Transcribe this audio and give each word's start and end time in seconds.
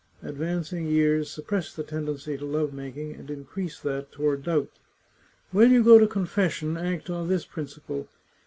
Advancing 0.23 0.87
years 0.87 1.29
suppress 1.29 1.71
the 1.71 1.83
tendency 1.83 2.35
to 2.35 2.43
love 2.43 2.73
making 2.73 3.13
and 3.13 3.29
increase 3.29 3.79
that 3.79 4.11
toward 4.11 4.41
doubt. 4.41 4.71
When 5.51 5.69
you 5.69 5.83
go 5.83 5.99
to 5.99 6.07
confes 6.07 6.53
sion 6.53 6.75
act 6.75 7.11
on 7.11 7.27
this 7.27 7.45
principle. 7.45 8.07